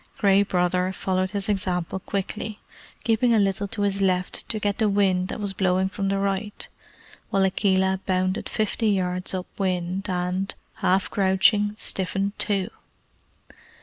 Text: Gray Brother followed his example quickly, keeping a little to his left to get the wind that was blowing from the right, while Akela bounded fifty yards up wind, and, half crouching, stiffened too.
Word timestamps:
Gray 0.17 0.41
Brother 0.41 0.91
followed 0.91 1.29
his 1.29 1.47
example 1.47 1.99
quickly, 1.99 2.59
keeping 3.03 3.35
a 3.35 3.39
little 3.39 3.67
to 3.67 3.83
his 3.83 4.01
left 4.01 4.49
to 4.49 4.59
get 4.59 4.79
the 4.79 4.89
wind 4.89 5.27
that 5.27 5.39
was 5.39 5.53
blowing 5.53 5.89
from 5.89 6.07
the 6.07 6.17
right, 6.17 6.67
while 7.29 7.45
Akela 7.45 7.99
bounded 8.07 8.49
fifty 8.49 8.89
yards 8.89 9.35
up 9.35 9.45
wind, 9.59 10.09
and, 10.09 10.55
half 10.77 11.11
crouching, 11.11 11.75
stiffened 11.77 12.33
too. 12.39 12.69